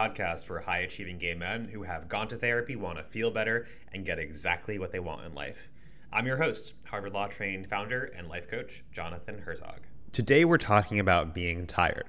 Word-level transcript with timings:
podcast 0.00 0.46
for 0.46 0.60
high 0.60 0.78
achieving 0.78 1.18
gay 1.18 1.34
men 1.34 1.68
who 1.68 1.82
have 1.82 2.08
gone 2.08 2.26
to 2.26 2.36
therapy, 2.36 2.74
want 2.74 2.96
to 2.96 3.04
feel 3.04 3.30
better, 3.30 3.66
and 3.92 4.06
get 4.06 4.18
exactly 4.18 4.78
what 4.78 4.92
they 4.92 4.98
want 4.98 5.26
in 5.26 5.34
life. 5.34 5.68
I'm 6.10 6.26
your 6.26 6.38
host, 6.38 6.72
Harvard 6.86 7.12
Law 7.12 7.26
trained 7.26 7.68
founder 7.68 8.04
and 8.16 8.26
life 8.26 8.48
coach, 8.48 8.82
Jonathan 8.92 9.42
Herzog. 9.42 9.80
Today 10.10 10.46
we're 10.46 10.56
talking 10.56 10.98
about 10.98 11.34
being 11.34 11.66
tired. 11.66 12.06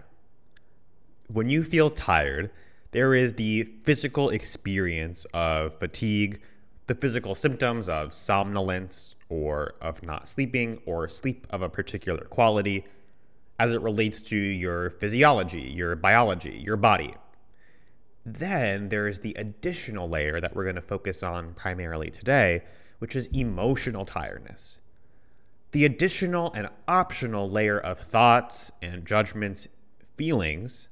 When 1.27 1.49
you 1.49 1.63
feel 1.63 1.89
tired, 1.89 2.49
there 2.91 3.13
is 3.13 3.33
the 3.33 3.63
physical 3.83 4.29
experience 4.29 5.25
of 5.33 5.77
fatigue, 5.77 6.41
the 6.87 6.95
physical 6.95 7.35
symptoms 7.35 7.89
of 7.89 8.13
somnolence 8.13 9.15
or 9.27 9.75
of 9.81 10.01
not 10.01 10.29
sleeping 10.29 10.79
or 10.85 11.09
sleep 11.09 11.45
of 11.49 11.61
a 11.61 11.67
particular 11.67 12.23
quality 12.23 12.85
as 13.59 13.73
it 13.73 13.81
relates 13.81 14.21
to 14.21 14.37
your 14.37 14.91
physiology, 14.91 15.61
your 15.61 15.97
biology, 15.97 16.57
your 16.63 16.77
body. 16.77 17.15
Then 18.25 18.89
there 18.89 19.07
is 19.07 19.19
the 19.19 19.33
additional 19.33 20.07
layer 20.07 20.39
that 20.39 20.55
we're 20.55 20.63
going 20.63 20.75
to 20.75 20.81
focus 20.81 21.23
on 21.23 21.53
primarily 21.53 22.09
today, 22.09 22.63
which 22.99 23.15
is 23.15 23.27
emotional 23.27 24.05
tiredness. 24.05 24.77
The 25.71 25.85
additional 25.85 26.51
and 26.53 26.69
optional 26.87 27.49
layer 27.49 27.79
of 27.79 27.99
thoughts 27.99 28.71
and 28.81 29.05
judgments, 29.05 29.67
feelings 30.17 30.87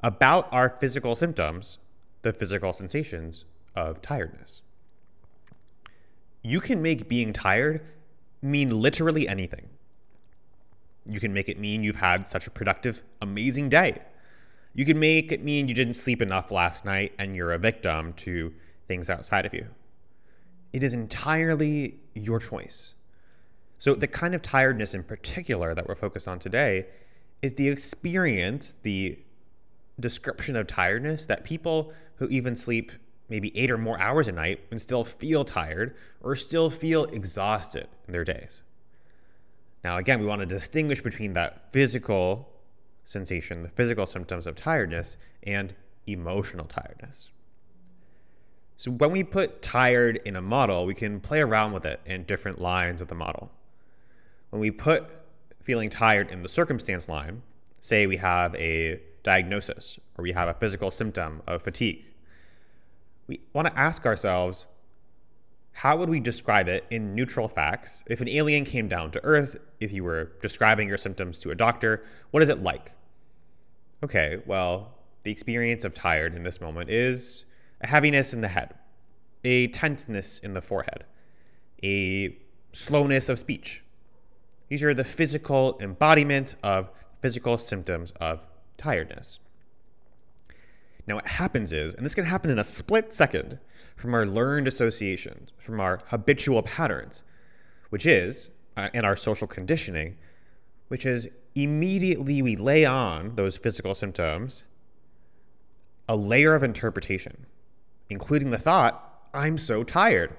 about 0.00 0.50
our 0.52 0.70
physical 0.80 1.16
symptoms, 1.16 1.78
the 2.22 2.32
physical 2.32 2.72
sensations 2.72 3.44
of 3.74 4.00
tiredness. 4.00 4.62
You 6.42 6.60
can 6.60 6.80
make 6.80 7.08
being 7.08 7.32
tired 7.32 7.82
mean 8.40 8.70
literally 8.70 9.26
anything. 9.26 9.68
You 11.06 11.20
can 11.20 11.34
make 11.34 11.48
it 11.48 11.58
mean 11.58 11.82
you've 11.82 11.96
had 11.96 12.26
such 12.26 12.46
a 12.46 12.50
productive, 12.50 13.02
amazing 13.20 13.68
day. 13.68 14.02
You 14.74 14.84
can 14.84 14.98
make 14.98 15.30
it 15.30 15.42
mean 15.42 15.68
you 15.68 15.74
didn't 15.74 15.94
sleep 15.94 16.20
enough 16.20 16.50
last 16.50 16.84
night 16.84 17.12
and 17.18 17.34
you're 17.34 17.52
a 17.52 17.58
victim 17.58 18.12
to 18.14 18.52
things 18.88 19.08
outside 19.08 19.46
of 19.46 19.54
you. 19.54 19.68
It 20.72 20.82
is 20.82 20.92
entirely 20.92 22.00
your 22.14 22.40
choice. 22.40 22.94
So, 23.78 23.94
the 23.94 24.08
kind 24.08 24.34
of 24.34 24.42
tiredness 24.42 24.94
in 24.94 25.04
particular 25.04 25.74
that 25.74 25.86
we're 25.86 25.94
focused 25.94 26.26
on 26.26 26.38
today 26.38 26.86
is 27.42 27.54
the 27.54 27.68
experience, 27.68 28.74
the 28.82 29.18
description 30.00 30.56
of 30.56 30.66
tiredness 30.66 31.26
that 31.26 31.44
people 31.44 31.92
who 32.16 32.28
even 32.28 32.56
sleep 32.56 32.90
maybe 33.28 33.56
eight 33.56 33.70
or 33.70 33.78
more 33.78 33.98
hours 34.00 34.26
a 34.28 34.32
night 34.32 34.60
and 34.70 34.80
still 34.80 35.04
feel 35.04 35.44
tired 35.44 35.96
or 36.20 36.34
still 36.34 36.70
feel 36.70 37.04
exhausted 37.04 37.86
in 38.06 38.12
their 38.12 38.24
days. 38.24 38.60
Now, 39.84 39.98
again, 39.98 40.20
we 40.20 40.26
want 40.26 40.40
to 40.40 40.46
distinguish 40.46 41.00
between 41.00 41.34
that 41.34 41.72
physical 41.72 42.48
sensation, 43.04 43.62
the 43.62 43.68
physical 43.68 44.06
symptoms 44.06 44.46
of 44.46 44.56
tiredness, 44.56 45.16
and 45.42 45.74
emotional 46.06 46.66
tiredness. 46.66 47.30
So, 48.76 48.90
when 48.90 49.12
we 49.12 49.22
put 49.22 49.62
tired 49.62 50.20
in 50.24 50.36
a 50.36 50.42
model, 50.42 50.84
we 50.84 50.94
can 50.94 51.20
play 51.20 51.40
around 51.40 51.72
with 51.72 51.84
it 51.84 52.00
in 52.04 52.24
different 52.24 52.60
lines 52.60 53.00
of 53.00 53.08
the 53.08 53.14
model. 53.14 53.50
When 54.50 54.60
we 54.60 54.70
put 54.70 55.04
feeling 55.62 55.90
tired 55.90 56.30
in 56.30 56.42
the 56.42 56.48
circumstance 56.48 57.08
line, 57.08 57.42
say 57.80 58.06
we 58.06 58.16
have 58.16 58.54
a 58.56 59.00
diagnosis 59.22 59.98
or 60.18 60.22
we 60.22 60.32
have 60.32 60.48
a 60.48 60.54
physical 60.54 60.90
symptom 60.90 61.42
of 61.46 61.62
fatigue, 61.62 62.04
we 63.26 63.40
want 63.52 63.68
to 63.68 63.78
ask 63.78 64.04
ourselves 64.06 64.66
how 65.74 65.96
would 65.96 66.08
we 66.08 66.20
describe 66.20 66.68
it 66.68 66.86
in 66.90 67.14
neutral 67.14 67.48
facts? 67.48 68.04
If 68.06 68.20
an 68.20 68.28
alien 68.28 68.64
came 68.64 68.88
down 68.88 69.10
to 69.10 69.24
Earth, 69.24 69.58
if 69.80 69.92
you 69.92 70.04
were 70.04 70.32
describing 70.40 70.88
your 70.88 70.96
symptoms 70.96 71.38
to 71.40 71.50
a 71.50 71.54
doctor, 71.54 72.04
what 72.30 72.42
is 72.42 72.48
it 72.48 72.62
like? 72.62 72.92
Okay, 74.02 74.40
well, 74.46 74.94
the 75.24 75.32
experience 75.32 75.82
of 75.84 75.92
tired 75.92 76.36
in 76.36 76.44
this 76.44 76.60
moment 76.60 76.90
is 76.90 77.44
a 77.80 77.88
heaviness 77.88 78.32
in 78.32 78.40
the 78.40 78.48
head, 78.48 78.74
a 79.42 79.66
tenseness 79.68 80.38
in 80.38 80.54
the 80.54 80.62
forehead, 80.62 81.04
a 81.82 82.38
slowness 82.72 83.28
of 83.28 83.38
speech. 83.38 83.82
These 84.68 84.84
are 84.84 84.94
the 84.94 85.04
physical 85.04 85.76
embodiment 85.80 86.54
of 86.62 86.88
physical 87.20 87.58
symptoms 87.58 88.12
of 88.20 88.46
tiredness. 88.76 89.40
Now, 91.06 91.16
what 91.16 91.26
happens 91.26 91.72
is, 91.72 91.94
and 91.94 92.06
this 92.06 92.14
can 92.14 92.26
happen 92.26 92.50
in 92.50 92.58
a 92.58 92.64
split 92.64 93.12
second, 93.12 93.58
from 93.96 94.14
our 94.14 94.26
learned 94.26 94.68
associations, 94.68 95.50
from 95.58 95.80
our 95.80 96.00
habitual 96.06 96.62
patterns, 96.62 97.22
which 97.90 98.06
is, 98.06 98.50
uh, 98.76 98.88
in 98.92 99.04
our 99.04 99.16
social 99.16 99.46
conditioning, 99.46 100.16
which 100.88 101.06
is 101.06 101.28
immediately 101.54 102.42
we 102.42 102.56
lay 102.56 102.84
on 102.84 103.36
those 103.36 103.56
physical 103.56 103.94
symptoms 103.94 104.64
a 106.08 106.16
layer 106.16 106.54
of 106.54 106.62
interpretation, 106.62 107.46
including 108.10 108.50
the 108.50 108.58
thought, 108.58 109.28
I'm 109.32 109.56
so 109.56 109.82
tired. 109.82 110.36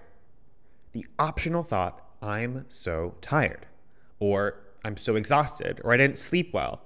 The 0.91 1.05
optional 1.17 1.63
thought, 1.63 2.01
I'm 2.21 2.65
so 2.69 3.15
tired, 3.21 3.65
or 4.19 4.59
I'm 4.83 4.97
so 4.97 5.15
exhausted, 5.15 5.81
or 5.83 5.94
I 5.94 5.97
didn't 5.97 6.17
sleep 6.17 6.53
well. 6.53 6.81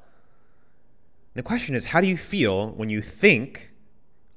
The 1.34 1.44
question 1.44 1.76
is, 1.76 1.86
how 1.86 2.02
do 2.02 2.08
you 2.08 2.18
feel 2.18 2.72
when 2.72 2.90
you 2.90 3.02
think, 3.02 3.72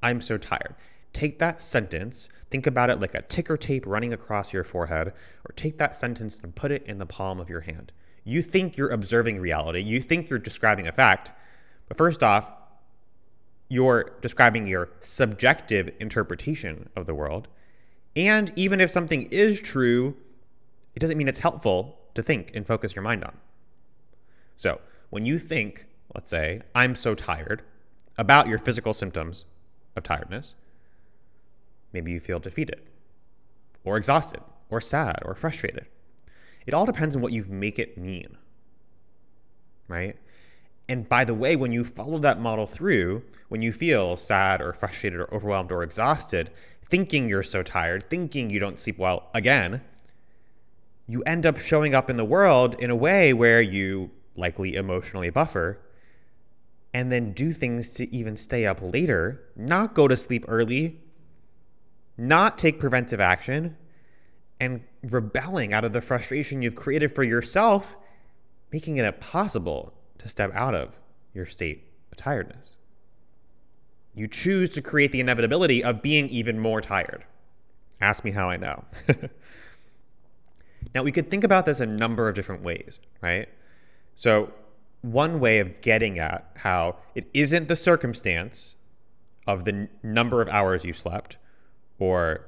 I'm 0.01 0.21
so 0.21 0.37
tired? 0.37 0.75
Take 1.13 1.39
that 1.39 1.61
sentence, 1.61 2.27
think 2.49 2.67
about 2.67 2.89
it 2.89 2.99
like 2.99 3.15
a 3.15 3.21
ticker 3.21 3.55
tape 3.55 3.85
running 3.85 4.13
across 4.13 4.51
your 4.51 4.63
forehead, 4.63 5.07
or 5.07 5.53
take 5.55 5.77
that 5.77 5.95
sentence 5.95 6.37
and 6.41 6.55
put 6.55 6.71
it 6.71 6.83
in 6.85 6.97
the 6.97 7.05
palm 7.05 7.39
of 7.39 7.49
your 7.49 7.61
hand. 7.61 7.91
You 8.23 8.41
think 8.41 8.77
you're 8.77 8.91
observing 8.91 9.39
reality, 9.39 9.81
you 9.81 10.01
think 10.01 10.29
you're 10.29 10.39
describing 10.39 10.87
a 10.87 10.91
fact, 10.91 11.31
but 11.87 11.97
first 11.97 12.23
off, 12.23 12.51
you're 13.69 14.11
describing 14.21 14.67
your 14.67 14.89
subjective 14.99 15.91
interpretation 15.99 16.89
of 16.95 17.05
the 17.05 17.15
world. 17.15 17.47
And 18.15 18.51
even 18.55 18.79
if 18.79 18.91
something 18.91 19.23
is 19.31 19.59
true, 19.59 20.15
it 20.95 20.99
doesn't 20.99 21.17
mean 21.17 21.27
it's 21.27 21.39
helpful 21.39 21.97
to 22.13 22.21
think 22.21 22.51
and 22.55 22.65
focus 22.65 22.95
your 22.95 23.03
mind 23.03 23.23
on. 23.23 23.35
So, 24.55 24.79
when 25.09 25.25
you 25.25 25.39
think, 25.39 25.87
let's 26.13 26.29
say, 26.29 26.61
I'm 26.75 26.95
so 26.95 27.15
tired, 27.15 27.63
about 28.17 28.47
your 28.47 28.59
physical 28.59 28.93
symptoms 28.93 29.45
of 29.95 30.03
tiredness, 30.03 30.55
Maybe 31.93 32.11
you 32.11 32.19
feel 32.19 32.39
defeated, 32.39 32.81
or 33.85 33.97
exhausted, 33.97 34.41
or 34.69 34.81
sad, 34.81 35.19
or 35.23 35.35
frustrated. 35.35 35.85
It 36.65 36.73
all 36.73 36.85
depends 36.85 37.15
on 37.15 37.21
what 37.21 37.33
you 37.33 37.45
make 37.47 37.79
it 37.79 37.97
mean, 37.97 38.37
right? 39.87 40.17
And 40.89 41.07
by 41.07 41.23
the 41.23 41.33
way, 41.33 41.55
when 41.55 41.71
you 41.71 41.83
follow 41.83 42.17
that 42.19 42.41
model 42.41 42.67
through, 42.67 43.23
when 43.49 43.61
you 43.61 43.71
feel 43.71 44.17
sad 44.17 44.61
or 44.61 44.73
frustrated 44.73 45.19
or 45.19 45.33
overwhelmed 45.33 45.71
or 45.71 45.83
exhausted, 45.83 46.51
thinking 46.89 47.29
you're 47.29 47.43
so 47.43 47.63
tired, 47.63 48.09
thinking 48.09 48.49
you 48.49 48.59
don't 48.59 48.79
sleep 48.79 48.97
well 48.97 49.29
again, 49.33 49.81
you 51.07 51.21
end 51.23 51.45
up 51.45 51.57
showing 51.57 51.93
up 51.93 52.09
in 52.09 52.17
the 52.17 52.25
world 52.25 52.75
in 52.79 52.89
a 52.89 52.95
way 52.95 53.33
where 53.33 53.61
you 53.61 54.11
likely 54.35 54.75
emotionally 54.75 55.29
buffer 55.29 55.79
and 56.93 57.11
then 57.11 57.33
do 57.33 57.51
things 57.51 57.91
to 57.93 58.13
even 58.13 58.35
stay 58.35 58.65
up 58.65 58.79
later, 58.81 59.43
not 59.55 59.93
go 59.93 60.07
to 60.07 60.15
sleep 60.15 60.45
early, 60.47 61.01
not 62.17 62.57
take 62.57 62.79
preventive 62.79 63.19
action, 63.19 63.77
and 64.59 64.81
rebelling 65.09 65.73
out 65.73 65.83
of 65.83 65.93
the 65.93 66.01
frustration 66.01 66.61
you've 66.61 66.75
created 66.75 67.13
for 67.13 67.23
yourself, 67.23 67.95
making 68.71 68.97
it 68.97 69.05
impossible 69.05 69.93
to 70.19 70.29
step 70.29 70.51
out 70.53 70.75
of 70.75 70.97
your 71.33 71.45
state 71.45 71.83
of 72.11 72.17
tiredness. 72.17 72.77
You 74.15 74.27
choose 74.27 74.69
to 74.71 74.81
create 74.81 75.11
the 75.11 75.19
inevitability 75.19 75.83
of 75.83 76.01
being 76.01 76.29
even 76.29 76.59
more 76.59 76.81
tired. 76.81 77.25
Ask 77.99 78.23
me 78.23 78.31
how 78.31 78.49
I 78.49 78.57
know. 78.57 78.83
now, 80.95 81.03
we 81.03 81.11
could 81.11 81.31
think 81.31 81.43
about 81.43 81.65
this 81.65 81.79
a 81.79 81.85
number 81.85 82.27
of 82.27 82.35
different 82.35 82.63
ways, 82.63 82.99
right? 83.21 83.49
So, 84.15 84.51
one 85.01 85.39
way 85.39 85.59
of 85.59 85.81
getting 85.81 86.19
at 86.19 86.49
how 86.55 86.97
it 87.15 87.29
isn't 87.33 87.67
the 87.67 87.75
circumstance 87.75 88.75
of 89.47 89.65
the 89.65 89.71
n- 89.73 89.89
number 90.01 90.41
of 90.41 90.47
hours 90.47 90.85
you 90.85 90.93
slept, 90.93 91.37
or 92.03 92.43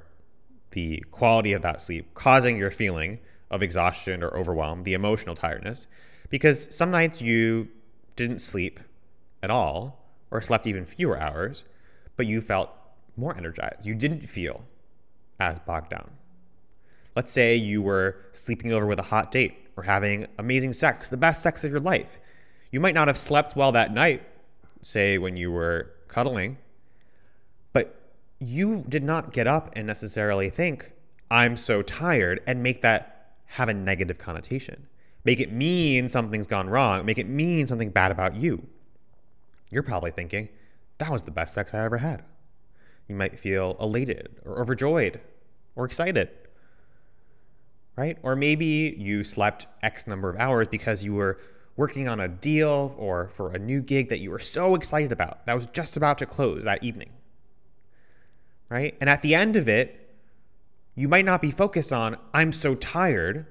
the 0.71 0.99
quality 1.11 1.53
of 1.53 1.61
that 1.61 1.79
sleep 1.79 2.13
causing 2.13 2.57
your 2.57 2.71
feeling 2.71 3.19
of 3.49 3.63
exhaustion 3.63 4.21
or 4.21 4.35
overwhelm, 4.35 4.83
the 4.83 4.93
emotional 4.93 5.33
tiredness, 5.33 5.87
because 6.29 6.75
some 6.75 6.91
nights 6.91 7.21
you 7.21 7.69
didn't 8.17 8.39
sleep 8.39 8.81
at 9.41 9.49
all 9.49 10.03
or 10.29 10.41
slept 10.41 10.67
even 10.67 10.83
fewer 10.83 11.17
hours, 11.17 11.63
but 12.17 12.25
you 12.25 12.41
felt 12.41 12.69
more 13.15 13.37
energized. 13.37 13.85
You 13.85 13.95
didn't 13.95 14.27
feel 14.27 14.65
as 15.39 15.57
bogged 15.59 15.91
down. 15.91 16.11
Let's 17.15 17.31
say 17.31 17.55
you 17.55 17.81
were 17.81 18.17
sleeping 18.33 18.73
over 18.73 18.85
with 18.85 18.99
a 18.99 19.03
hot 19.13 19.31
date 19.31 19.55
or 19.77 19.83
having 19.83 20.27
amazing 20.37 20.73
sex, 20.73 21.07
the 21.07 21.15
best 21.15 21.41
sex 21.41 21.63
of 21.63 21.71
your 21.71 21.79
life. 21.79 22.19
You 22.71 22.81
might 22.81 22.95
not 22.95 23.07
have 23.07 23.17
slept 23.17 23.55
well 23.55 23.71
that 23.71 23.93
night, 23.93 24.21
say 24.81 25.17
when 25.17 25.37
you 25.37 25.49
were 25.49 25.93
cuddling, 26.09 26.57
you 28.45 28.85
did 28.87 29.03
not 29.03 29.33
get 29.33 29.47
up 29.47 29.71
and 29.73 29.87
necessarily 29.87 30.49
think, 30.49 30.91
I'm 31.31 31.55
so 31.55 31.81
tired, 31.81 32.41
and 32.45 32.61
make 32.61 32.81
that 32.81 33.33
have 33.45 33.69
a 33.69 33.73
negative 33.73 34.17
connotation. 34.17 34.87
Make 35.23 35.39
it 35.39 35.51
mean 35.51 36.07
something's 36.07 36.47
gone 36.47 36.69
wrong, 36.69 37.05
make 37.05 37.17
it 37.17 37.27
mean 37.27 37.65
something 37.65 37.89
bad 37.89 38.11
about 38.11 38.35
you. 38.35 38.67
You're 39.71 39.83
probably 39.83 40.11
thinking, 40.11 40.49
that 40.99 41.11
was 41.11 41.23
the 41.23 41.31
best 41.31 41.53
sex 41.53 41.73
I 41.73 41.83
ever 41.83 41.97
had. 41.97 42.23
You 43.07 43.15
might 43.15 43.39
feel 43.39 43.75
elated 43.79 44.35
or 44.45 44.61
overjoyed 44.61 45.19
or 45.75 45.85
excited. 45.85 46.29
Right? 47.95 48.17
Or 48.23 48.35
maybe 48.35 48.95
you 48.97 49.23
slept 49.23 49.67
X 49.81 50.05
number 50.05 50.29
of 50.29 50.35
hours 50.37 50.67
because 50.67 51.03
you 51.03 51.13
were 51.13 51.39
working 51.77 52.07
on 52.07 52.19
a 52.19 52.27
deal 52.27 52.95
or 52.97 53.29
for 53.29 53.53
a 53.53 53.59
new 53.59 53.81
gig 53.81 54.09
that 54.09 54.19
you 54.19 54.31
were 54.31 54.39
so 54.39 54.75
excited 54.75 55.11
about 55.11 55.45
that 55.45 55.53
was 55.53 55.67
just 55.67 55.97
about 55.97 56.17
to 56.19 56.25
close 56.25 56.63
that 56.63 56.83
evening. 56.83 57.09
Right? 58.69 58.95
And 58.99 59.09
at 59.09 59.21
the 59.21 59.35
end 59.35 59.55
of 59.55 59.69
it, 59.69 60.01
you 60.95 61.07
might 61.07 61.25
not 61.25 61.41
be 61.41 61.51
focused 61.51 61.93
on, 61.93 62.17
I'm 62.33 62.51
so 62.51 62.73
tired, 62.75 63.45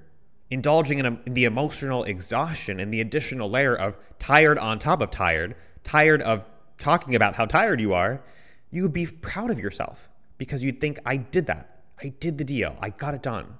indulging 0.50 0.98
in, 0.98 1.06
a, 1.06 1.18
in 1.26 1.34
the 1.34 1.44
emotional 1.44 2.04
exhaustion 2.04 2.80
and 2.80 2.92
the 2.92 3.00
additional 3.00 3.50
layer 3.50 3.76
of 3.76 3.96
tired 4.18 4.58
on 4.58 4.78
top 4.78 5.00
of 5.00 5.10
tired, 5.10 5.54
tired 5.82 6.22
of 6.22 6.46
talking 6.78 7.14
about 7.14 7.34
how 7.34 7.44
tired 7.44 7.80
you 7.80 7.92
are. 7.94 8.22
You 8.70 8.82
would 8.82 8.92
be 8.92 9.06
proud 9.06 9.50
of 9.50 9.58
yourself 9.58 10.08
because 10.38 10.64
you'd 10.64 10.80
think, 10.80 10.98
I 11.06 11.16
did 11.18 11.46
that. 11.46 11.82
I 12.02 12.08
did 12.08 12.38
the 12.38 12.44
deal. 12.44 12.76
I 12.80 12.90
got 12.90 13.14
it 13.14 13.22
done. 13.22 13.58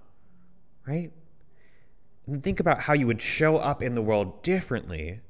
Right? 0.87 1.13
And 2.27 2.43
think 2.43 2.59
about 2.59 2.81
how 2.81 2.95
you 2.95 3.07
would 3.07 3.23
show 3.23 3.59
up 3.59 3.83
in 3.83 3.95
the 3.95 4.03
world 4.03 4.43
differently 4.43 5.21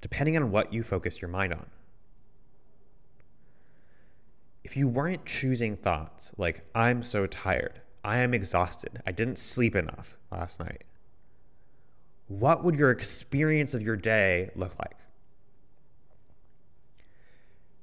depending 0.00 0.36
on 0.36 0.50
what 0.50 0.72
you 0.72 0.82
focus 0.82 1.20
your 1.22 1.30
mind 1.30 1.52
on. 1.52 1.66
If 4.64 4.78
you 4.78 4.88
weren't 4.88 5.26
choosing 5.26 5.76
thoughts 5.76 6.32
like, 6.38 6.64
I'm 6.74 7.02
so 7.02 7.26
tired, 7.26 7.82
I 8.02 8.18
am 8.18 8.32
exhausted, 8.32 9.02
I 9.06 9.12
didn't 9.12 9.38
sleep 9.38 9.76
enough 9.76 10.16
last 10.32 10.58
night, 10.58 10.84
what 12.28 12.64
would 12.64 12.74
your 12.74 12.90
experience 12.90 13.74
of 13.74 13.82
your 13.82 13.96
day 13.96 14.50
look 14.56 14.76
like? 14.78 14.96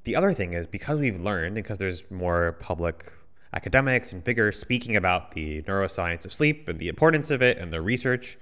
The 0.04 0.16
other 0.16 0.33
thing 0.33 0.54
is 0.54 0.66
because 0.66 1.00
we've 1.00 1.19
learned, 1.19 1.54
because 1.54 1.78
there's 1.78 2.10
more 2.10 2.54
public 2.54 3.13
academics 3.54 4.12
and 4.12 4.25
figures 4.25 4.57
speaking 4.57 4.95
about 4.95 5.31
the 5.31 5.62
neuroscience 5.63 6.25
of 6.25 6.34
sleep 6.34 6.68
and 6.68 6.80
the 6.80 6.88
importance 6.88 7.30
of 7.30 7.44
it 7.44 7.60
and 7.60 7.72
the 7.72 7.81
research, 7.81 8.39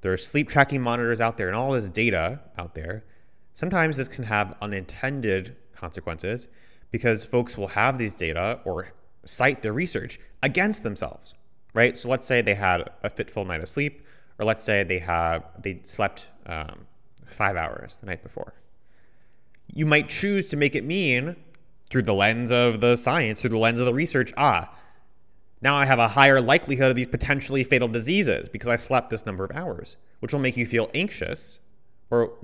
there 0.00 0.12
are 0.12 0.16
sleep 0.16 0.48
tracking 0.48 0.82
monitors 0.82 1.20
out 1.20 1.36
there 1.36 1.46
and 1.46 1.56
all 1.56 1.72
this 1.72 1.88
data 1.88 2.40
out 2.58 2.74
there. 2.74 3.04
Sometimes 3.52 3.96
this 3.96 4.08
can 4.08 4.24
have 4.24 4.56
unintended 4.60 5.56
consequences 5.76 6.48
because 6.94 7.24
folks 7.24 7.58
will 7.58 7.66
have 7.66 7.98
these 7.98 8.14
data 8.14 8.60
or 8.64 8.86
cite 9.24 9.62
their 9.62 9.72
research 9.72 10.20
against 10.44 10.84
themselves, 10.84 11.34
right? 11.72 11.96
So 11.96 12.08
let's 12.08 12.24
say 12.24 12.40
they 12.40 12.54
had 12.54 12.88
a 13.02 13.10
fitful 13.10 13.44
night 13.44 13.60
of 13.60 13.68
sleep, 13.68 14.06
or 14.38 14.44
let's 14.44 14.62
say 14.62 14.84
they 14.84 15.00
have 15.00 15.42
they 15.60 15.80
slept 15.82 16.28
um, 16.46 16.86
five 17.26 17.56
hours 17.56 17.96
the 17.96 18.06
night 18.06 18.22
before. 18.22 18.54
You 19.66 19.86
might 19.86 20.08
choose 20.08 20.48
to 20.50 20.56
make 20.56 20.76
it 20.76 20.84
mean 20.84 21.34
through 21.90 22.02
the 22.02 22.14
lens 22.14 22.52
of 22.52 22.80
the 22.80 22.94
science, 22.94 23.40
through 23.40 23.50
the 23.50 23.58
lens 23.58 23.80
of 23.80 23.86
the 23.86 23.92
research, 23.92 24.32
ah, 24.36 24.72
now 25.62 25.74
I 25.74 25.86
have 25.86 25.98
a 25.98 26.06
higher 26.06 26.40
likelihood 26.40 26.90
of 26.90 26.96
these 26.96 27.08
potentially 27.08 27.64
fatal 27.64 27.88
diseases 27.88 28.48
because 28.48 28.68
I 28.68 28.76
slept 28.76 29.10
this 29.10 29.26
number 29.26 29.44
of 29.44 29.50
hours, 29.50 29.96
which 30.20 30.32
will 30.32 30.38
make 30.38 30.56
you 30.56 30.64
feel 30.64 30.88
anxious 30.94 31.58
or, 32.08 32.34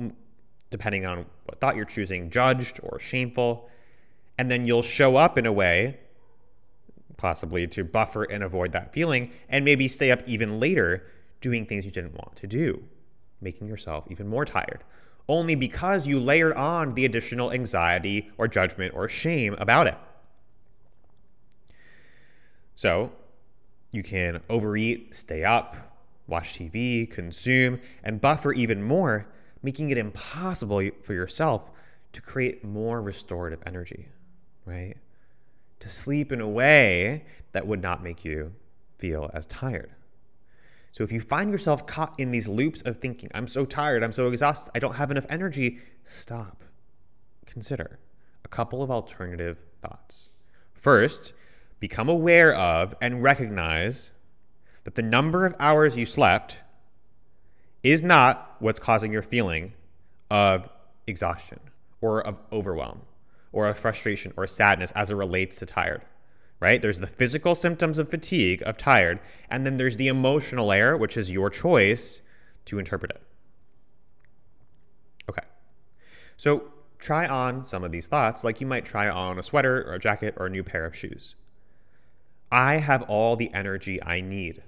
depending 0.71 1.07
on 1.07 1.27
what 1.45 1.61
thought 1.61 1.77
you're 1.77 1.85
choosing, 1.85 2.31
judged 2.31 2.81
or 2.83 2.99
shameful. 2.99 3.71
And 4.41 4.51
then 4.51 4.65
you'll 4.65 4.81
show 4.81 5.17
up 5.17 5.37
in 5.37 5.45
a 5.45 5.53
way, 5.53 5.99
possibly 7.19 7.67
to 7.67 7.85
buffer 7.85 8.23
and 8.23 8.43
avoid 8.43 8.73
that 8.73 8.91
feeling, 8.91 9.33
and 9.51 9.67
maybe 9.67 9.87
stay 9.87 10.11
up 10.11 10.27
even 10.27 10.59
later 10.59 11.07
doing 11.43 11.67
things 11.67 11.85
you 11.85 11.91
didn't 11.91 12.15
want 12.15 12.37
to 12.37 12.47
do, 12.47 12.83
making 13.43 13.69
yourself 13.69 14.07
even 14.09 14.27
more 14.27 14.47
tired, 14.47 14.83
only 15.29 15.55
because 15.55 16.07
you 16.07 16.19
layered 16.19 16.55
on 16.55 16.95
the 16.95 17.05
additional 17.05 17.53
anxiety 17.53 18.31
or 18.39 18.49
judgment 18.49 18.95
or 18.95 19.11
shame 19.11 19.53
about 19.59 19.87
it. 19.87 19.99
So 22.75 23.13
you 23.91 24.03
can 24.03 24.41
overeat, 24.49 25.15
stay 25.15 25.45
up, 25.45 25.77
watch 26.27 26.55
TV, 26.55 27.11
consume, 27.11 27.79
and 28.03 28.23
buffer 28.23 28.55
even 28.55 28.83
more, 28.83 29.27
making 29.63 29.91
it 29.91 29.99
impossible 29.99 30.89
for 31.03 31.13
yourself 31.13 31.71
to 32.13 32.23
create 32.23 32.65
more 32.65 33.03
restorative 33.03 33.61
energy, 33.67 34.09
right? 34.65 34.97
To 35.81 35.89
sleep 35.89 36.33
in 36.33 36.41
a 36.41 36.49
way 36.49 37.25
that 37.53 37.67
would 37.67 37.83
not 37.83 38.03
make 38.03 38.25
you 38.25 38.53
feel 38.99 39.31
as 39.33 39.47
tired. 39.47 39.91
So 40.93 41.05
if 41.05 41.13
you 41.13 41.21
find 41.21 41.51
yourself 41.51 41.87
caught 41.87 42.19
in 42.19 42.31
these 42.31 42.49
loops 42.49 42.83
of 42.83 42.99
thinking, 42.99 43.31
I'm 43.33 43.47
so 43.47 43.65
tired, 43.65 44.03
I'm 44.03 44.13
so 44.13 44.29
exhausted, 44.29 44.73
I 44.75 44.81
don't 44.81 44.97
have 44.97 45.11
enough 45.11 45.27
energy, 45.31 45.79
stop. 46.03 46.65
Consider 47.47 47.99
a 48.45 48.49
couple 48.49 48.83
of 48.83 48.91
alternative 48.91 49.63
thoughts. 49.81 50.29
First, 50.75 51.33
become 51.79 52.09
aware 52.09 52.55
of 52.55 52.95
and 53.01 53.23
recognize 53.23 54.11
that 54.85 54.95
the 54.95 55.03
number 55.03 55.47
of 55.47 55.55
hours 55.61 55.97
you 55.97 56.07
slept 56.07 56.59
is 57.83 58.03
not 58.03 58.57
what's 58.59 58.79
causing 58.79 59.13
your 59.13 59.23
feeling 59.23 59.73
of 60.31 60.69
exhaustion 61.07 61.61
or 62.01 62.21
of 62.21 62.43
overwhelm 62.53 63.03
or 63.53 63.69
a 63.69 63.75
frustration 63.75 64.33
or 64.37 64.47
sadness 64.47 64.93
as 64.93 65.11
it 65.11 65.17
relates 65.17 65.59
to 65.59 65.67
tired. 65.67 66.03
Right? 66.61 66.83
There's 66.83 67.01
the 67.01 67.07
physical 67.07 67.55
symptoms 67.55 67.97
of 67.97 68.11
fatigue, 68.11 68.63
of 68.67 68.77
tired, 68.77 69.19
and 69.51 69.65
then 69.65 69.79
there's 69.79 69.97
the 69.97 70.09
emotional 70.09 70.67
layer, 70.67 70.95
which 70.97 71.17
is 71.17 71.31
your 71.31 71.49
choice 71.49 72.21
to 72.67 72.79
interpret 72.79 73.13
it. 73.13 73.23
Okay. 75.31 75.47
So 76.37 76.65
try 76.99 77.27
on 77.27 77.65
some 77.65 77.83
of 77.83 77.93
these 77.93 78.09
thoughts 78.09 78.45
like 78.45 78.61
you 78.61 78.67
might 78.67 78.85
try 78.85 79.09
on 79.09 79.39
a 79.39 79.43
sweater 79.43 79.83
or 79.89 79.95
a 79.95 79.99
jacket 79.99 80.35
or 80.37 80.47
a 80.47 80.51
new 80.51 80.63
pair 80.63 80.85
of 80.85 80.95
shoes. 80.95 81.35
I 82.53 82.77
have 82.77 83.03
all 83.05 83.37
the 83.37 83.53
energy 83.55 84.03
I 84.03 84.21
need. 84.21 84.63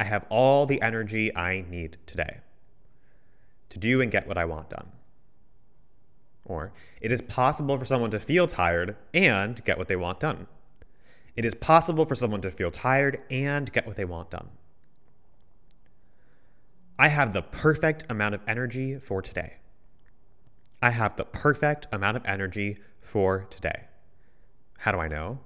I 0.00 0.04
have 0.04 0.26
all 0.30 0.66
the 0.66 0.80
energy 0.80 1.34
I 1.34 1.64
need 1.68 1.96
today 2.06 2.38
to 3.70 3.78
do 3.78 4.00
and 4.00 4.10
get 4.10 4.26
what 4.26 4.38
I 4.38 4.44
want 4.44 4.70
done. 4.70 4.88
Or, 6.48 6.72
it 7.00 7.12
is 7.12 7.22
possible 7.22 7.78
for 7.78 7.84
someone 7.84 8.10
to 8.10 8.20
feel 8.20 8.46
tired 8.46 8.96
and 9.14 9.62
get 9.64 9.78
what 9.78 9.88
they 9.88 9.96
want 9.96 10.20
done. 10.20 10.46
It 11.36 11.44
is 11.44 11.54
possible 11.54 12.04
for 12.04 12.14
someone 12.16 12.40
to 12.42 12.50
feel 12.50 12.70
tired 12.70 13.22
and 13.30 13.72
get 13.72 13.86
what 13.86 13.96
they 13.96 14.04
want 14.04 14.30
done. 14.30 14.48
I 16.98 17.08
have 17.08 17.32
the 17.32 17.42
perfect 17.42 18.04
amount 18.08 18.34
of 18.34 18.40
energy 18.48 18.98
for 18.98 19.22
today. 19.22 19.58
I 20.82 20.90
have 20.90 21.16
the 21.16 21.24
perfect 21.24 21.86
amount 21.92 22.16
of 22.16 22.26
energy 22.26 22.78
for 23.00 23.46
today. 23.50 23.84
How 24.78 24.90
do 24.90 24.98
I 24.98 25.06
know? 25.06 25.38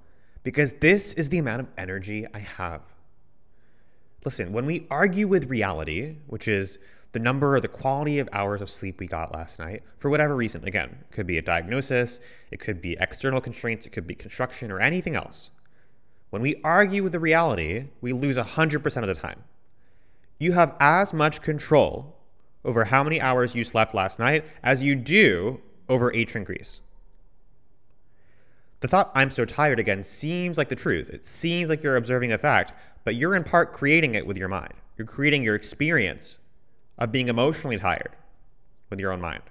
because 0.43 0.73
this 0.73 1.13
is 1.13 1.29
the 1.29 1.37
amount 1.37 1.61
of 1.61 1.67
energy 1.77 2.27
I 2.33 2.39
have. 2.39 2.81
Listen, 4.25 4.53
when 4.53 4.65
we 4.65 4.85
argue 4.89 5.27
with 5.27 5.49
reality, 5.49 6.17
which 6.27 6.47
is 6.47 6.77
the 7.13 7.19
number 7.19 7.55
or 7.55 7.61
the 7.61 7.67
quality 7.67 8.19
of 8.19 8.27
hours 8.33 8.59
of 8.59 8.69
sleep 8.69 8.99
we 8.99 9.07
got 9.07 9.33
last 9.33 9.59
night, 9.59 9.83
for 9.97 10.09
whatever 10.09 10.35
reason, 10.35 10.67
again, 10.67 10.97
it 11.01 11.11
could 11.11 11.27
be 11.27 11.37
a 11.37 11.41
diagnosis, 11.41 12.19
it 12.51 12.59
could 12.59 12.81
be 12.81 12.97
external 12.99 13.39
constraints, 13.39 13.85
it 13.85 13.91
could 13.91 14.07
be 14.07 14.15
construction 14.15 14.71
or 14.71 14.79
anything 14.79 15.15
else. 15.15 15.51
When 16.31 16.41
we 16.41 16.59
argue 16.63 17.03
with 17.03 17.11
the 17.11 17.19
reality, 17.19 17.85
we 18.01 18.13
lose 18.13 18.37
100% 18.37 18.97
of 18.97 19.07
the 19.07 19.13
time. 19.13 19.43
You 20.39 20.53
have 20.53 20.75
as 20.79 21.13
much 21.13 21.43
control 21.43 22.17
over 22.65 22.85
how 22.85 23.03
many 23.03 23.21
hours 23.21 23.55
you 23.55 23.63
slept 23.63 23.93
last 23.93 24.17
night 24.17 24.43
as 24.63 24.81
you 24.81 24.95
do 24.95 25.61
over 25.87 26.13
ancient 26.15 26.45
Greece. 26.45 26.81
The 28.79 28.87
thought, 28.87 29.11
I'm 29.13 29.29
so 29.29 29.45
tired 29.45 29.79
again, 29.79 30.01
seems 30.01 30.57
like 30.57 30.69
the 30.69 30.75
truth. 30.75 31.11
It 31.11 31.27
seems 31.27 31.69
like 31.69 31.83
you're 31.83 31.95
observing 31.95 32.33
a 32.33 32.39
fact, 32.39 32.73
but 33.03 33.15
you're 33.15 33.35
in 33.35 33.43
part 33.43 33.71
creating 33.71 34.15
it 34.15 34.25
with 34.25 34.37
your 34.37 34.49
mind. 34.49 34.73
You're 34.97 35.07
creating 35.07 35.43
your 35.43 35.55
experience 35.55 36.39
of 36.97 37.11
being 37.11 37.27
emotionally 37.27 37.77
tired 37.77 38.11
with 38.89 38.99
your 38.99 39.11
own 39.11 39.21
mind. 39.21 39.43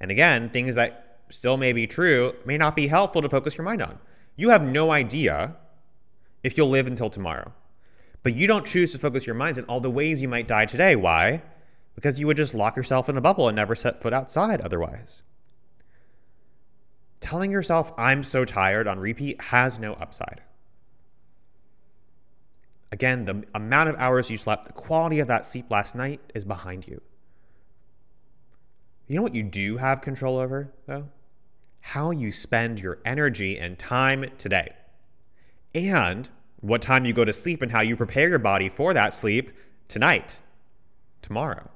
And 0.00 0.10
again, 0.10 0.50
things 0.50 0.74
that 0.74 1.20
still 1.30 1.56
may 1.56 1.72
be 1.72 1.86
true 1.86 2.34
may 2.44 2.58
not 2.58 2.76
be 2.76 2.88
helpful 2.88 3.22
to 3.22 3.28
focus 3.28 3.56
your 3.56 3.64
mind 3.64 3.82
on. 3.82 3.98
You 4.36 4.50
have 4.50 4.66
no 4.66 4.90
idea 4.90 5.56
if 6.42 6.56
you'll 6.56 6.68
live 6.68 6.86
until 6.86 7.10
tomorrow. 7.10 7.52
But 8.22 8.34
you 8.34 8.46
don't 8.46 8.66
choose 8.66 8.92
to 8.92 8.98
focus 8.98 9.26
your 9.26 9.34
minds 9.34 9.58
on 9.58 9.64
all 9.64 9.80
the 9.80 9.90
ways 9.90 10.22
you 10.22 10.28
might 10.28 10.48
die 10.48 10.66
today. 10.66 10.96
Why? 10.96 11.42
Because 11.94 12.20
you 12.20 12.26
would 12.26 12.36
just 12.36 12.54
lock 12.54 12.76
yourself 12.76 13.08
in 13.08 13.16
a 13.16 13.20
bubble 13.20 13.48
and 13.48 13.56
never 13.56 13.74
set 13.74 14.00
foot 14.00 14.12
outside 14.12 14.60
otherwise 14.60 15.22
telling 17.22 17.52
yourself, 17.52 17.94
I'm 17.96 18.22
so 18.22 18.44
tired 18.44 18.86
on 18.86 18.98
repeat 18.98 19.40
has 19.40 19.78
no 19.78 19.94
upside. 19.94 20.42
Again, 22.92 23.24
the 23.24 23.42
amount 23.54 23.88
of 23.88 23.96
hours 23.96 24.30
you 24.30 24.36
slept, 24.36 24.66
the 24.66 24.72
quality 24.74 25.18
of 25.18 25.26
that 25.28 25.46
sleep 25.46 25.70
last 25.70 25.96
night 25.96 26.20
is 26.34 26.44
behind 26.44 26.86
you. 26.86 27.00
You 29.08 29.16
know 29.16 29.22
what 29.22 29.34
you 29.34 29.42
do 29.42 29.78
have 29.78 30.02
control 30.02 30.38
over, 30.38 30.70
though? 30.86 31.08
How 31.80 32.10
you 32.10 32.30
spend 32.30 32.80
your 32.80 32.98
energy 33.04 33.58
and 33.58 33.78
time 33.78 34.26
today. 34.36 34.74
And 35.74 36.28
what 36.60 36.82
time 36.82 37.06
you 37.06 37.14
go 37.14 37.24
to 37.24 37.32
sleep 37.32 37.62
and 37.62 37.72
how 37.72 37.80
you 37.80 37.96
prepare 37.96 38.28
your 38.28 38.38
body 38.38 38.68
for 38.68 38.92
that 38.92 39.14
sleep 39.14 39.52
tonight, 39.88 40.38
tomorrow. 41.22 41.70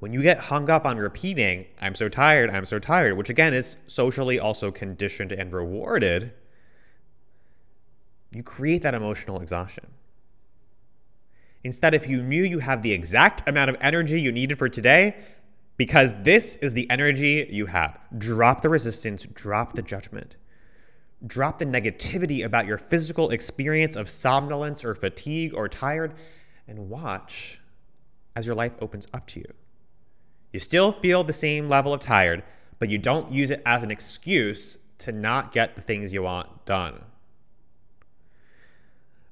When 0.00 0.12
you 0.12 0.22
get 0.22 0.38
hung 0.38 0.68
up 0.68 0.84
on 0.84 0.98
repeating, 0.98 1.66
I'm 1.80 1.94
so 1.94 2.08
tired, 2.08 2.50
I'm 2.50 2.64
so 2.64 2.80
tired, 2.80 3.16
which 3.16 3.30
again 3.30 3.54
is 3.54 3.76
socially 3.86 4.40
also 4.40 4.72
conditioned 4.72 5.30
and 5.30 5.52
rewarded, 5.52 6.32
you 8.32 8.42
create 8.42 8.82
that 8.82 8.94
emotional 8.94 9.40
exhaustion. 9.40 9.86
Instead, 11.64 11.94
if 11.94 12.08
you 12.08 12.22
knew 12.22 12.42
you 12.42 12.60
have 12.60 12.82
the 12.82 12.92
exact 12.92 13.48
amount 13.48 13.70
of 13.70 13.76
energy 13.80 14.20
you 14.20 14.30
needed 14.30 14.58
for 14.58 14.68
today, 14.68 15.16
because 15.76 16.12
this 16.22 16.56
is 16.56 16.74
the 16.74 16.88
energy 16.90 17.46
you 17.50 17.66
have, 17.66 18.00
drop 18.16 18.60
the 18.60 18.68
resistance, 18.68 19.26
drop 19.26 19.74
the 19.74 19.82
judgment, 19.82 20.36
drop 21.26 21.58
the 21.58 21.66
negativity 21.66 22.44
about 22.44 22.66
your 22.66 22.78
physical 22.78 23.30
experience 23.30 23.96
of 23.96 24.08
somnolence 24.08 24.84
or 24.84 24.94
fatigue 24.94 25.54
or 25.54 25.68
tired, 25.68 26.14
and 26.66 26.90
watch 26.90 27.60
as 28.36 28.46
your 28.46 28.54
life 28.54 28.76
opens 28.80 29.06
up 29.12 29.26
to 29.26 29.40
you. 29.40 29.52
You 30.52 30.60
still 30.60 30.92
feel 30.92 31.24
the 31.24 31.32
same 31.32 31.68
level 31.68 31.92
of 31.92 32.00
tired, 32.00 32.42
but 32.78 32.88
you 32.88 32.98
don't 32.98 33.32
use 33.32 33.50
it 33.50 33.62
as 33.66 33.82
an 33.82 33.90
excuse 33.90 34.78
to 34.98 35.12
not 35.12 35.52
get 35.52 35.74
the 35.74 35.82
things 35.82 36.12
you 36.12 36.22
want 36.22 36.64
done. 36.64 37.04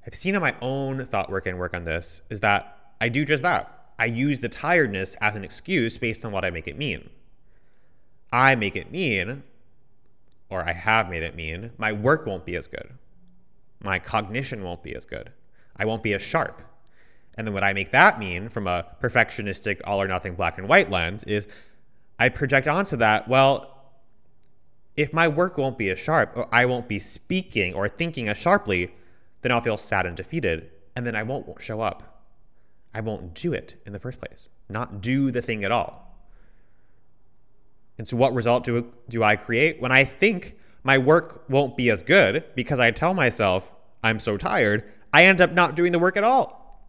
I've 0.07 0.15
seen 0.15 0.35
in 0.35 0.41
my 0.41 0.55
own 0.61 1.03
thought 1.03 1.29
work 1.29 1.45
and 1.45 1.59
work 1.59 1.73
on 1.73 1.83
this 1.83 2.21
is 2.29 2.39
that 2.39 2.77
I 3.01 3.09
do 3.09 3.25
just 3.25 3.43
that. 3.43 3.91
I 3.99 4.05
use 4.05 4.39
the 4.39 4.47
tiredness 4.47 5.15
as 5.19 5.35
an 5.35 5.43
excuse 5.43 5.97
based 5.97 6.23
on 6.23 6.31
what 6.31 6.45
I 6.45 6.49
make 6.49 6.67
it 6.67 6.77
mean. 6.77 7.09
I 8.31 8.55
make 8.55 8.77
it 8.77 8.89
mean, 8.89 9.43
or 10.49 10.67
I 10.67 10.71
have 10.71 11.09
made 11.09 11.23
it 11.23 11.35
mean, 11.35 11.71
my 11.77 11.91
work 11.91 12.25
won't 12.25 12.45
be 12.45 12.55
as 12.55 12.69
good. 12.69 12.93
My 13.83 13.99
cognition 13.99 14.63
won't 14.63 14.81
be 14.81 14.95
as 14.95 15.05
good. 15.05 15.31
I 15.75 15.83
won't 15.83 16.03
be 16.03 16.13
as 16.13 16.21
sharp. 16.21 16.61
And 17.35 17.45
then 17.45 17.53
what 17.53 17.63
I 17.63 17.73
make 17.73 17.91
that 17.91 18.17
mean 18.17 18.47
from 18.47 18.65
a 18.65 18.85
perfectionistic 19.01 19.81
all 19.83 20.01
or 20.01 20.07
nothing 20.07 20.35
black 20.35 20.57
and 20.57 20.69
white 20.69 20.89
lens 20.89 21.25
is 21.25 21.47
I 22.17 22.29
project 22.29 22.67
onto 22.67 22.95
that, 22.97 23.27
well, 23.27 23.91
if 24.95 25.13
my 25.13 25.27
work 25.27 25.57
won't 25.57 25.77
be 25.77 25.89
as 25.89 25.99
sharp, 25.99 26.31
or 26.35 26.47
I 26.51 26.65
won't 26.65 26.87
be 26.87 26.97
speaking 26.97 27.73
or 27.73 27.89
thinking 27.89 28.29
as 28.29 28.37
sharply, 28.37 28.91
then 29.47 29.55
I'll 29.55 29.61
feel 29.61 29.77
sad 29.77 30.05
and 30.05 30.17
defeated, 30.17 30.71
and 30.93 31.07
then 31.07 31.15
I 31.15 31.23
won't, 31.23 31.61
show 31.61 31.79
up. 31.79 32.25
I 32.93 32.99
won't 32.99 33.33
do 33.33 33.53
it 33.53 33.81
in 33.85 33.93
the 33.93 33.99
first 33.99 34.19
place, 34.19 34.49
not 34.67 34.99
do 34.99 35.31
the 35.31 35.41
thing 35.41 35.63
at 35.63 35.71
all. 35.71 36.19
And 37.97 38.05
so, 38.05 38.17
what 38.17 38.33
result 38.33 38.65
do, 38.65 38.91
do 39.07 39.23
I 39.23 39.37
create? 39.37 39.81
When 39.81 39.89
I 39.89 40.03
think 40.03 40.57
my 40.83 40.97
work 40.97 41.45
won't 41.49 41.77
be 41.77 41.89
as 41.89 42.03
good 42.03 42.43
because 42.55 42.81
I 42.81 42.91
tell 42.91 43.13
myself 43.13 43.71
I'm 44.03 44.19
so 44.19 44.35
tired, 44.35 44.83
I 45.13 45.23
end 45.23 45.39
up 45.39 45.53
not 45.53 45.77
doing 45.77 45.93
the 45.93 45.99
work 45.99 46.17
at 46.17 46.25
all. 46.25 46.83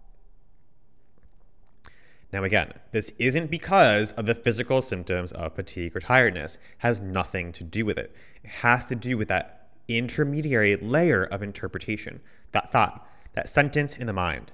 Now, 2.33 2.43
again, 2.43 2.73
this 2.91 3.13
isn't 3.21 3.53
because 3.53 4.11
of 4.13 4.27
the 4.27 4.35
physical 4.35 4.83
symptoms 4.83 5.31
of 5.31 5.55
fatigue 5.55 5.97
or 5.97 6.01
tiredness, 6.01 6.57
it 6.57 6.61
has 6.79 7.01
nothing 7.01 7.53
to 7.53 7.63
do 7.63 7.87
with 7.87 7.99
it. 7.99 8.13
It 8.43 8.51
has 8.51 8.89
to 8.89 8.97
do 8.97 9.17
with 9.17 9.29
that 9.29 9.58
intermediary 9.89 10.77
layer 10.77 11.25
of 11.25 11.43
interpretation, 11.43 12.21
that 12.53 12.71
thought, 12.71 13.07
that 13.35 13.49
sentence 13.49 13.97
in 13.97 14.07
the 14.07 14.13
mind. 14.13 14.53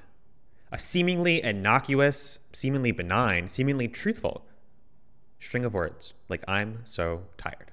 A 0.71 0.79
seemingly 0.79 1.43
innocuous, 1.43 2.39
seemingly 2.53 2.93
benign, 2.93 3.49
seemingly 3.49 3.89
truthful 3.89 4.45
string 5.39 5.65
of 5.65 5.75
words 5.75 6.15
like, 6.29 6.43
I'm 6.49 6.81
so 6.85 7.23
tired. 7.37 7.71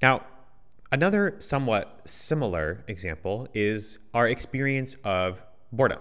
Now, 0.00 0.24
another 0.90 1.34
somewhat 1.38 2.08
similar 2.08 2.84
example 2.88 3.48
is 3.52 3.98
our 4.14 4.28
experience 4.28 4.94
of 5.04 5.42
boredom. 5.72 6.00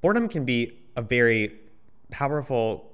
Boredom 0.00 0.28
can 0.28 0.44
be 0.44 0.78
a 0.96 1.02
very 1.02 1.58
powerful 2.10 2.92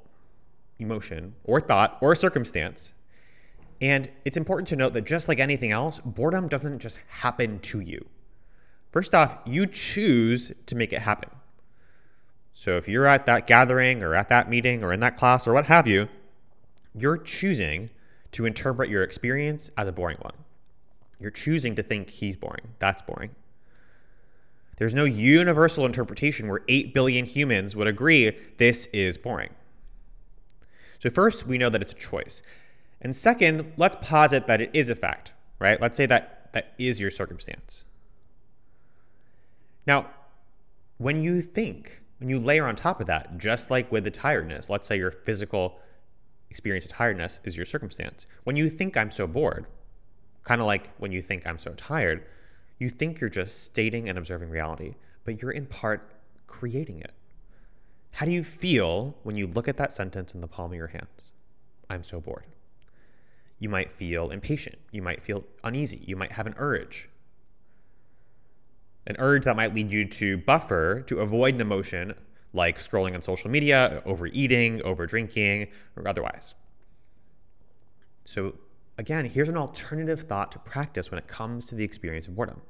emotion 0.79 1.35
or 1.45 1.61
thought 1.61 1.99
or 2.01 2.15
circumstance 2.15 2.93
and 3.81 4.11
it's 4.25 4.37
important 4.37 4.69
to 4.69 4.77
note 4.77 4.93
that 4.95 5.05
just 5.05 5.29
like 5.29 5.39
anything 5.39 5.73
else, 5.73 6.01
boredom 6.01 6.49
doesn't 6.49 6.81
just 6.81 6.99
happen 7.09 7.61
to 7.61 7.81
you. 7.81 8.07
First 8.91 9.15
off, 9.15 9.41
you 9.45 9.67
choose 9.67 10.51
to 10.67 10.75
make 10.75 10.93
it 10.93 11.01
happen. 11.01 11.31
So 12.55 12.77
if 12.77 12.89
you're 12.89 13.07
at 13.07 13.27
that 13.27 13.47
gathering 13.47 14.03
or 14.03 14.15
at 14.15 14.29
that 14.31 14.51
meeting 14.51 14.83
or 14.83 14.93
in 14.93 15.01
that 15.01 15.17
class 15.17 15.47
or 15.47 15.53
what 15.53 15.67
have 15.67 15.87
you, 15.87 16.09
you're 16.95 17.19
choosing 17.19 17.91
to 18.33 18.47
interpret 18.47 18.91
your 18.91 19.03
experience 19.03 19.71
as 19.77 19.87
a 19.87 19.93
boring 19.93 20.19
one. 20.21 20.35
You're 21.21 21.31
choosing 21.31 21.75
to 21.77 21.83
think 21.83 22.11
he's 22.11 22.37
boring. 22.37 22.75
That's 22.79 23.03
boring. 23.03 23.31
There's 24.77 24.95
no 24.95 25.05
universal 25.05 25.87
interpretation 25.87 26.49
where 26.49 26.63
8 26.69 26.95
billion 26.95 27.25
humans 27.25 27.75
would 27.75 27.89
agree 27.89 28.37
this 28.59 28.87
is 28.93 29.19
boring. 29.19 29.51
So, 31.01 31.11
first, 31.11 31.47
we 31.47 31.59
know 31.59 31.71
that 31.71 31.83
it's 31.83 31.93
a 31.93 31.97
choice. 31.97 32.43
And 33.01 33.15
second, 33.15 33.73
let's 33.77 33.97
posit 34.01 34.47
that 34.47 34.61
it 34.61 34.71
is 34.73 34.91
a 34.91 34.95
fact, 34.95 35.33
right? 35.59 35.81
Let's 35.81 35.97
say 35.97 36.07
that 36.07 36.53
that 36.53 36.75
is 36.79 37.01
your 37.01 37.11
circumstance. 37.11 37.85
Now, 39.87 40.11
when 40.99 41.23
you 41.23 41.41
think, 41.41 42.03
when 42.19 42.29
you 42.29 42.41
layer 42.41 42.67
on 42.67 42.75
top 42.75 43.01
of 43.01 43.07
that, 43.07 43.39
just 43.39 43.71
like 43.71 43.91
with 43.93 44.05
the 44.05 44.11
tiredness, 44.11 44.69
let's 44.69 44.87
say 44.87 44.97
your 44.97 45.13
physical 45.13 45.79
experience 46.51 46.87
of 46.87 46.93
tiredness 46.93 47.41
is 47.45 47.57
your 47.57 47.67
circumstance. 47.67 48.27
When 48.45 48.57
you 48.57 48.69
think 48.69 48.97
I'm 48.97 49.11
so 49.11 49.27
bored, 49.27 49.67
kind 50.45 50.61
of 50.61 50.67
like 50.67 50.93
when 50.97 51.13
you 51.13 51.23
think 51.23 51.47
I'm 51.47 51.59
so 51.59 51.73
tired, 51.75 52.27
you 52.79 52.91
think 52.91 53.21
you're 53.21 53.31
just 53.31 53.65
stating 53.65 54.09
and 54.09 54.19
observing 54.19 54.51
reality, 54.51 54.95
but 55.25 55.41
you're 55.41 55.53
in 55.53 55.67
part 55.67 56.13
creating 56.47 57.01
it. 57.01 57.13
How 58.13 58.27
do 58.27 58.33
you 58.33 58.43
feel 58.43 59.17
when 59.23 59.37
you 59.37 59.47
look 59.47 59.69
at 59.69 59.77
that 59.77 59.93
sentence 59.93 60.35
in 60.35 60.41
the 60.41 60.49
palm 60.49 60.73
of 60.73 60.77
your 60.77 60.89
hands? 60.89 61.33
I'm 61.89 62.03
so 62.03 62.21
bored 62.21 62.45
you 63.59 63.69
might 63.69 63.91
feel 63.91 64.31
impatient. 64.31 64.79
You 64.93 65.03
might 65.03 65.23
feel 65.23 65.45
uneasy. 65.65 66.03
You 66.07 66.17
might 66.17 66.33
have 66.33 66.47
an 66.47 66.55
urge. 66.59 67.09
An 69.07 69.17
urge 69.19 69.45
that 69.45 69.57
might 69.57 69.75
lead 69.75 69.91
you 69.91 70.05
to 70.05 70.39
buffer 70.39 71.03
to 71.03 71.21
avoid 71.21 71.55
an 71.55 71.61
emotion 71.61 72.15
like 72.53 72.79
scrolling 72.79 73.15
on 73.15 73.23
social 73.23 73.51
media, 73.51 74.03
overeating, 74.05 74.83
over 74.83 75.07
drinking, 75.07 75.69
or 75.97 76.07
otherwise. 76.07 76.55
So, 78.25 78.55
again, 78.97 79.25
here's 79.25 79.49
an 79.49 79.57
alternative 79.57 80.23
thought 80.23 80.53
to 80.53 80.59
practice 80.59 81.11
when 81.11 81.19
it 81.19 81.27
comes 81.27 81.67
to 81.67 81.75
the 81.75 81.85
experience 81.85 82.27
of 82.27 82.37
boredom. 82.37 82.61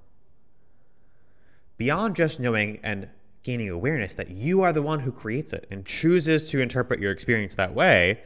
Beyond 1.77 2.17
just 2.17 2.41
knowing 2.41 2.81
and 2.83 3.09
gaining 3.43 3.69
awareness 3.69 4.15
that 4.15 4.31
you 4.31 4.63
are 4.63 4.73
the 4.73 4.83
one 4.83 5.01
who 5.01 5.13
creates 5.13 5.53
it 5.53 5.67
and 5.71 5.87
chooses 5.87 6.49
to 6.51 6.61
interpret 6.61 7.01
your 7.01 7.13
experience 7.13 7.55
that 7.55 7.75
way, 7.75 8.21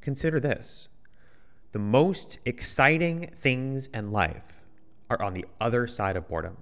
consider 0.00 0.40
this 0.40 0.88
the 1.76 1.80
most 1.80 2.38
exciting 2.46 3.28
things 3.36 3.88
in 3.88 4.10
life 4.10 4.64
are 5.10 5.20
on 5.20 5.34
the 5.34 5.44
other 5.60 5.86
side 5.86 6.16
of 6.16 6.26
boredom. 6.26 6.56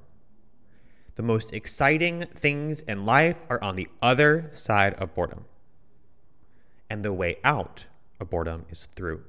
The 1.15 1.23
most 1.23 1.53
exciting 1.53 2.23
things 2.23 2.81
in 2.81 3.07
life 3.07 3.37
are 3.49 3.63
on 3.63 3.77
the 3.77 3.87
other 4.03 4.51
side 4.55 4.95
of 4.95 5.15
boredom. 5.15 5.45
And 6.91 7.05
the 7.05 7.13
way 7.13 7.37
out 7.45 7.85
of 8.19 8.29
boredom 8.29 8.67
is 8.71 8.89
through. 8.97 9.23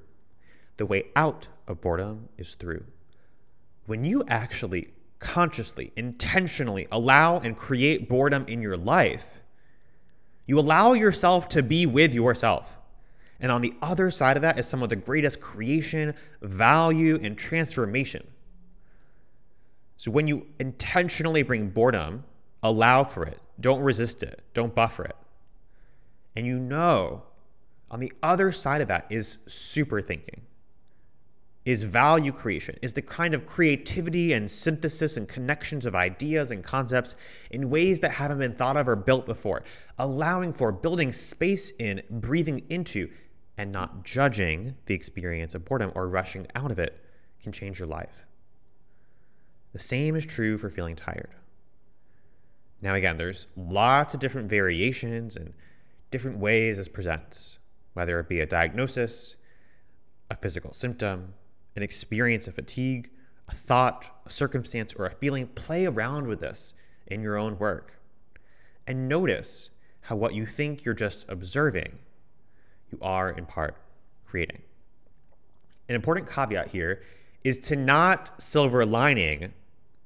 The 0.78 0.88
way 0.88 1.04
out 1.16 1.50
of 1.68 1.82
boredom 1.82 2.30
is 2.36 2.56
through. 2.56 2.84
When 3.86 4.04
you 4.04 4.24
actually 4.28 4.88
consciously, 5.20 5.92
intentionally 5.96 6.88
allow 6.92 7.38
and 7.38 7.56
create 7.56 8.10
boredom 8.10 8.46
in 8.48 8.60
your 8.60 8.76
life, 8.76 9.40
you 10.48 10.58
allow 10.58 10.94
yourself 10.94 11.48
to 11.50 11.62
be 11.62 11.86
with 11.86 12.12
yourself. 12.12 12.76
And 13.40 13.52
on 13.52 13.62
the 13.62 13.74
other 13.82 14.12
side 14.12 14.38
of 14.38 14.42
that 14.44 14.58
is 14.58 14.68
some 14.68 14.82
of 14.82 14.90
the 14.90 14.96
greatest 14.96 15.42
creation, 15.42 16.14
value, 16.42 17.20
and 17.22 17.38
transformation. 17.38 18.26
So 19.98 20.12
when 20.12 20.28
you 20.28 20.48
intentionally 20.60 21.44
bring 21.44 21.70
boredom, 21.70 22.24
allow 22.64 23.04
for 23.04 23.24
it, 23.26 23.40
don't 23.60 23.82
resist 23.82 24.24
it, 24.24 24.42
don't 24.54 24.74
buffer 24.74 25.06
it. 25.06 25.16
And 26.36 26.46
you 26.46 26.60
know 26.60 27.24
on 27.92 28.00
the 28.00 28.12
other 28.24 28.52
side 28.52 28.82
of 28.82 28.88
that 28.88 29.06
is 29.10 29.40
super 29.48 30.02
thinking, 30.02 30.42
is 31.66 31.84
value 31.84 32.32
creation, 32.32 32.78
is 32.82 32.94
the 32.94 33.02
kind 33.02 33.34
of 33.34 33.46
creativity 33.46 34.34
and 34.34 34.50
synthesis 34.50 35.18
and 35.18 35.28
connections 35.28 35.86
of 35.86 35.96
ideas 35.96 36.52
and 36.52 36.64
concepts 36.64 37.16
in 37.52 37.70
ways 37.70 38.02
that 38.02 38.12
haven't 38.12 38.40
been 38.40 38.54
thought 38.54 38.78
of 38.78 38.88
or 38.88 38.96
built 38.96 39.26
before, 39.26 39.64
allowing 39.98 40.54
for 40.54 40.72
building 40.72 41.12
space 41.12 41.72
in, 41.80 42.02
breathing 42.10 42.64
into, 42.70 43.10
and 43.58 43.72
not 43.72 44.04
judging 44.04 44.76
the 44.86 44.94
experience 44.94 45.56
of 45.56 45.66
boredom 45.66 45.92
or 45.96 46.08
rushing 46.08 46.48
out 46.56 46.72
of 46.72 46.80
it 46.80 47.02
can 47.42 47.52
change 47.52 47.80
your 47.80 47.88
life. 47.88 48.26
The 49.74 49.80
same 49.80 50.16
is 50.16 50.26
true 50.26 50.58
for 50.58 50.70
feeling 50.70 50.96
tired. 50.96 51.30
Now, 52.82 52.96
again, 52.96 53.18
there's 53.18 53.48
lots 53.56 54.14
of 54.14 54.20
different 54.20 54.50
variations 54.50 55.36
and 55.36 55.54
different 56.12 56.38
ways 56.38 56.78
this 56.78 56.88
presents, 56.88 57.60
whether 57.94 58.20
it 58.20 58.30
be 58.30 58.42
a 58.42 58.46
diagnosis, 58.46 59.36
a 60.30 60.36
physical 60.36 60.74
symptom, 60.74 61.34
an 61.76 61.84
experience 61.84 62.48
of 62.48 62.56
fatigue, 62.56 63.10
a 63.48 63.56
thought, 63.56 64.06
a 64.26 64.30
circumstance, 64.30 64.94
or 64.94 65.06
a 65.06 65.12
feeling. 65.12 65.48
Play 65.48 65.86
around 65.86 66.28
with 66.28 66.40
this 66.40 66.74
in 67.08 67.22
your 67.22 67.38
own 67.38 67.58
work 67.58 68.00
and 68.88 69.10
notice 69.10 69.70
how 70.02 70.16
what 70.16 70.34
you 70.34 70.46
think 70.46 70.86
you're 70.86 70.94
just 70.94 71.28
observing, 71.30 71.98
you 72.96 73.06
are 73.06 73.30
in 73.30 73.46
part 73.46 73.76
creating. 74.26 74.62
An 75.90 75.96
important 75.96 76.30
caveat 76.30 76.70
here 76.70 77.04
is 77.44 77.60
to 77.60 77.76
not 77.76 78.42
silver 78.42 78.86
lining 78.86 79.54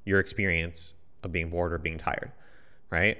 your 0.04 0.20
experience 0.20 0.92
of 1.22 1.32
being 1.32 1.50
bored 1.50 1.72
or 1.72 1.78
being 1.78 1.98
tired, 1.98 2.32
right? 2.90 3.18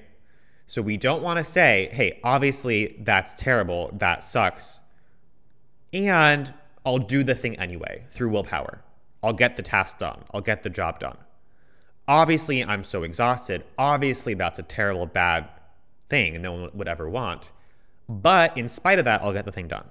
So 0.67 0.83
we 0.83 0.97
don't 0.97 1.23
want 1.23 1.39
to 1.39 1.45
say, 1.45 1.89
hey, 1.93 2.21
obviously 2.23 2.97
that's 3.01 3.35
terrible, 3.35 3.91
that 3.95 4.23
sucks, 4.23 4.81
and 5.93 6.53
I'll 6.85 6.99
do 6.99 7.25
the 7.25 7.35
thing 7.35 7.59
anyway 7.59 8.05
through 8.11 8.31
willpower. 8.31 8.83
I'll 9.23 9.33
get 9.33 9.57
the 9.57 9.63
task 9.63 9.99
done, 9.99 10.23
I'll 10.33 10.41
get 10.41 10.63
the 10.63 10.71
job 10.71 10.99
done. 11.01 11.17
Obviously, 12.09 12.65
I'm 12.65 12.83
so 12.83 13.05
exhausted. 13.05 13.63
Obviously, 13.79 14.35
that's 14.35 14.59
a 14.59 14.65
terrible, 14.65 15.07
bad 15.07 15.49
thing 16.09 16.43
no 16.43 16.53
one 16.53 16.71
would 16.75 16.89
ever 16.89 17.09
want. 17.09 17.53
But 18.11 18.59
in 18.59 18.69
spite 18.69 18.99
of 18.99 19.05
that, 19.05 19.23
I'll 19.23 19.33
get 19.33 19.45
the 19.45 19.53
thing 19.53 19.69
done. 19.69 19.87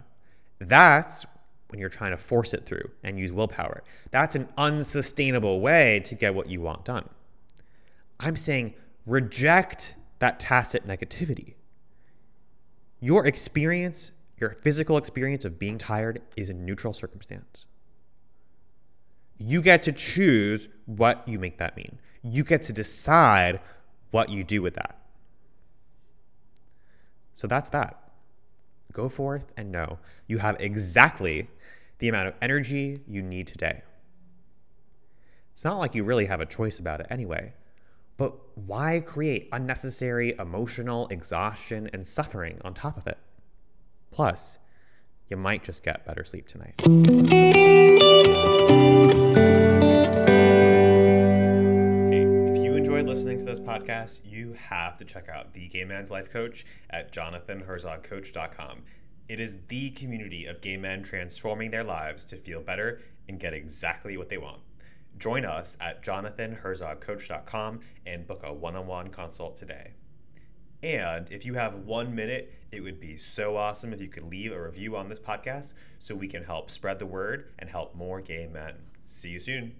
That's 0.60 1.26
when 1.70 1.80
you're 1.80 1.88
trying 1.88 2.12
to 2.12 2.18
force 2.18 2.54
it 2.54 2.66
through 2.66 2.92
and 3.02 3.18
use 3.18 3.32
willpower. 3.32 3.82
That's 4.12 4.36
an 4.36 4.50
unsustainable 4.58 5.62
way 5.62 6.02
to 6.02 6.16
get 6.16 6.36
what 6.36 6.50
you 6.50 6.60
want 6.60 6.84
done. 6.84 7.08
I'm 8.20 8.36
saying 8.36 8.74
reject 9.08 9.96
that 10.20 10.38
tacit 10.38 10.86
negativity. 10.86 11.54
Your 13.00 13.26
experience, 13.26 14.12
your 14.36 14.58
physical 14.64 14.98
experience 14.98 15.46
of 15.46 15.58
being 15.58 15.78
tired, 15.78 16.22
is 16.36 16.50
a 16.50 16.54
neutral 16.54 16.92
circumstance. 16.92 17.66
You 19.38 19.62
get 19.62 19.82
to 19.84 19.94
choose 19.94 20.68
what 20.88 21.26
you 21.26 21.40
make 21.40 21.58
that 21.60 21.78
mean. 21.78 22.00
You 22.22 22.44
get 22.44 22.64
to 22.64 22.74
decide 22.74 23.62
what 24.12 24.28
you 24.28 24.44
do 24.44 24.62
with 24.62 24.74
that. 24.74 25.02
So 27.32 27.48
that's 27.48 27.70
that. 27.70 28.09
Go 28.92 29.10
forth 29.10 29.52
and 29.56 29.72
know 29.72 30.00
you 30.28 30.40
have 30.40 30.58
exactly 30.60 31.50
the 32.00 32.10
amount 32.10 32.28
of 32.28 32.34
energy 32.42 33.02
you 33.08 33.22
need 33.22 33.48
today. 33.48 33.84
It's 35.54 35.64
not 35.64 35.78
like 35.78 35.94
you 35.94 36.04
really 36.04 36.26
have 36.26 36.42
a 36.42 36.46
choice 36.46 36.80
about 36.80 37.02
it 37.02 37.08
anyway. 37.10 37.54
But 38.18 38.34
why 38.56 39.02
create 39.06 39.48
unnecessary 39.52 40.36
emotional 40.38 41.08
exhaustion 41.08 41.90
and 41.94 42.06
suffering 42.06 42.60
on 42.66 42.74
top 42.74 42.98
of 42.98 43.08
it? 43.08 43.18
Plus, 44.12 44.58
you 45.30 45.38
might 45.38 45.64
just 45.64 45.84
get 45.84 46.06
better 46.06 46.26
sleep 46.26 46.48
tonight. 46.48 47.39
Podcast, 53.80 54.20
you 54.26 54.54
have 54.54 54.98
to 54.98 55.06
check 55.06 55.30
out 55.30 55.54
the 55.54 55.68
Gay 55.68 55.86
Man's 55.86 56.12
Life 56.12 56.30
Coach 56.30 56.66
at 56.90 57.14
jonathanherzogcoach.com. 57.14 58.84
It 59.28 59.40
is 59.40 59.58
the 59.68 59.92
community 59.92 60.46
of 60.46 60.62
gay 60.62 60.78
men 60.78 61.04
transforming 61.04 61.72
their 61.72 61.84
lives 61.84 62.26
to 62.26 62.36
feel 62.36 62.62
better 62.62 63.02
and 63.28 63.40
get 63.40 63.54
exactly 63.54 64.18
what 64.18 64.30
they 64.30 64.38
want. 64.38 64.62
Join 65.18 65.46
us 65.46 65.78
at 65.80 66.04
jonathanherzogcoach.com 66.04 67.80
and 68.06 68.28
book 68.28 68.42
a 68.44 68.54
one 68.54 68.76
on 68.76 68.88
one 68.88 69.10
consult 69.10 69.56
today. 69.56 69.94
And 70.82 71.30
if 71.32 71.46
you 71.46 71.56
have 71.56 71.76
one 71.76 72.16
minute, 72.16 72.54
it 72.72 72.82
would 72.82 73.00
be 73.00 73.18
so 73.18 73.58
awesome 73.58 73.94
if 73.94 74.02
you 74.02 74.08
could 74.08 74.28
leave 74.28 74.52
a 74.52 74.62
review 74.62 74.96
on 74.96 75.10
this 75.10 75.20
podcast 75.20 75.74
so 76.00 76.16
we 76.16 76.28
can 76.28 76.46
help 76.46 76.72
spread 76.72 77.00
the 77.00 77.06
word 77.06 77.52
and 77.60 77.70
help 77.70 77.96
more 77.96 78.22
gay 78.22 78.48
men. 78.48 78.76
See 79.06 79.30
you 79.30 79.40
soon. 79.40 79.76